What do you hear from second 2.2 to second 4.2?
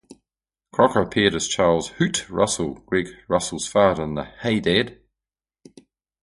Russell, Greg Russell's father in